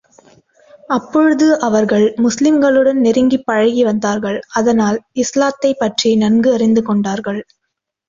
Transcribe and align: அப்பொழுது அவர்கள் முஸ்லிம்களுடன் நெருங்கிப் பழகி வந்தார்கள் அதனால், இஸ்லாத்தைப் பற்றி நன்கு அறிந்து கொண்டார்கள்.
அப்பொழுது 0.89 1.59
அவர்கள் 1.59 2.13
முஸ்லிம்களுடன் 2.17 2.99
நெருங்கிப் 2.99 3.45
பழகி 3.45 3.83
வந்தார்கள் 3.83 4.41
அதனால், 4.53 4.99
இஸ்லாத்தைப் 5.15 5.79
பற்றி 5.79 6.15
நன்கு 6.15 6.53
அறிந்து 6.53 6.83
கொண்டார்கள். 6.83 7.41